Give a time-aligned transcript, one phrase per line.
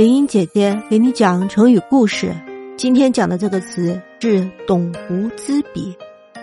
[0.00, 2.34] 林英姐姐给你讲成语故事。
[2.74, 5.94] 今天讲的这个词是“董狐之笔”，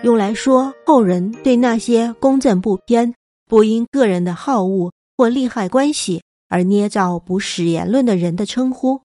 [0.05, 3.15] 用来说后人对那些公正不偏、
[3.47, 9.01] 不因个人的好恶或利害关系而捏造不实言论的人的称呼。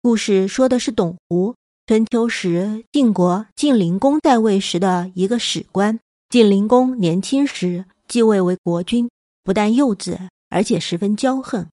[0.00, 1.54] 故事说的是董狐，
[1.86, 6.00] 春秋时晋国晋灵公在位时的一个史官。
[6.30, 9.10] 晋灵公年轻时继位为国君，
[9.44, 10.16] 不但幼稚，
[10.48, 11.66] 而且十分骄横。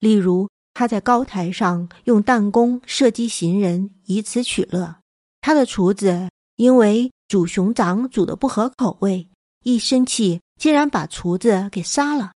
[0.00, 0.48] 例如，
[0.78, 4.94] 他在高台上用弹弓射击行人，以此取乐。
[5.40, 9.28] 他的厨子因为煮熊掌煮的不合口味，
[9.64, 12.30] 一生气竟然把厨子给杀了。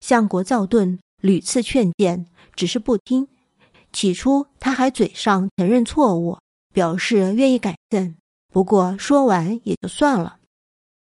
[0.00, 3.26] 相国赵盾屡次劝谏，只是不听。
[3.94, 6.36] 起初他还嘴上承认错误，
[6.74, 8.14] 表示愿意改正，
[8.52, 10.36] 不过说完也就算了。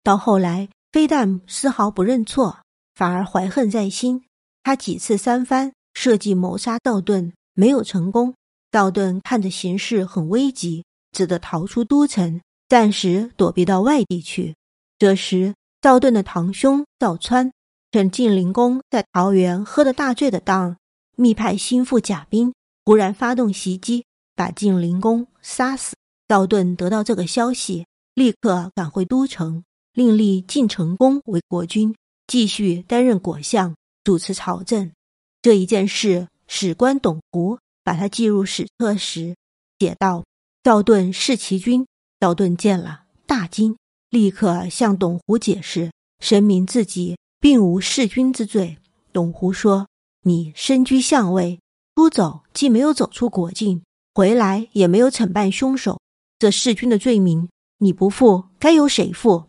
[0.03, 2.59] 到后来，非但丝毫不认错，
[2.95, 4.27] 反而怀恨在心。
[4.63, 5.73] 他几次三番。
[5.95, 8.35] 设计谋杀赵盾没有成功，
[8.71, 14.55] 赵盾看着形势很危急，只得逃出都城，暂时躲避到外地去。
[14.99, 17.53] 这时，赵盾的堂兄赵川
[17.93, 20.77] 趁晋灵公在桃园喝得大醉的当，
[21.17, 22.53] 密派心腹贾冰
[22.85, 25.95] 忽然发动袭击，把晋灵公杀死。
[26.27, 31.95] 赵盾得到这个消息，立刻赶回都城，另立晋成公为国君，
[32.27, 34.91] 继续担任国相，主持朝政。
[35.45, 39.37] 这一件事，史官董狐把他记入史册时，
[39.79, 40.25] 写道
[40.65, 41.87] ：“赵盾弑其君。”
[42.19, 43.77] 赵盾见了，大惊，
[44.09, 48.79] 立刻向董狐解释，声明自己并无弑君之罪。
[49.13, 49.87] 董狐说
[50.25, 51.61] ：“你身居相位，
[51.95, 53.83] 出走既没有走出国境，
[54.15, 56.01] 回来也没有惩办凶手，
[56.39, 59.49] 这弑君的罪名，你不负，该由谁负？”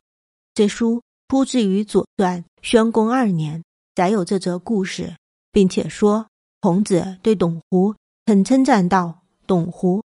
[0.54, 3.64] 这书出自于《左传》宣公二年，
[3.96, 5.16] 载有这则故事。
[5.56, 6.28] 并且说，
[6.60, 10.04] 孔子对董狐很称赞道：“董狐，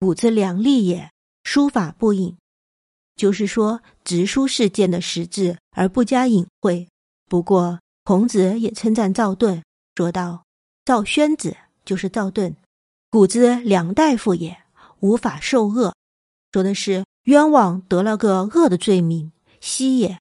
[0.00, 1.12] 古之良吏也，
[1.44, 2.36] 书法不隐。”
[3.14, 6.88] 就是说，直书事件的实质而不加隐晦。
[7.28, 9.62] 不过，孔子也称赞赵盾，
[9.94, 10.42] 说道
[10.84, 12.56] ：“赵宣子就是赵盾，
[13.08, 14.58] 古之良大夫也，
[14.98, 15.94] 无法受恶。”
[16.50, 19.30] 说的是冤枉得了个恶的罪名，
[19.60, 20.18] 惜也，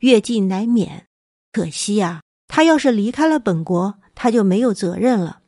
[0.00, 1.06] 越境难免。
[1.52, 4.00] 可惜呀，他要是离开了本国。
[4.16, 5.42] 他就没有责任了。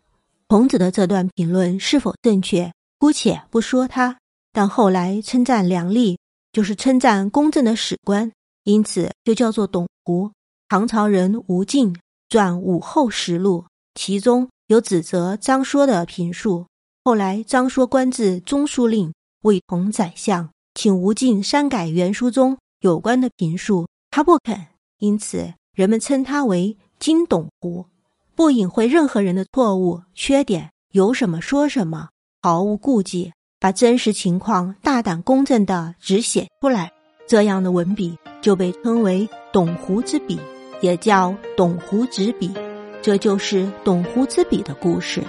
[0.46, 4.18] 孔子的这段评论是否正确，姑且不说他，
[4.52, 6.16] 但后来称赞梁吏，
[6.52, 8.30] 就是称赞公正的史官，
[8.62, 10.30] 因此就叫做董狐。
[10.68, 11.94] 唐朝人吴敬
[12.28, 13.64] 撰《武后实录》，
[13.94, 16.66] 其中有指责张说的评述。
[17.04, 19.12] 后来张说官至中书令，
[19.42, 24.66] 位同宰相，请吴敬删改原书中有关的评述，他不肯，
[24.98, 27.86] 因此人们称他为金董狐。
[28.38, 32.10] 不隐晦任何人的错误、缺点，有什么说什么，
[32.41, 36.93] 毫无顾忌，把真实情况大胆公正的只写出来，
[37.27, 40.38] 这样的文笔就被称为董狐之笔，
[40.81, 42.54] 也叫董狐执笔，
[43.03, 45.21] 这就是董狐之笔的故事。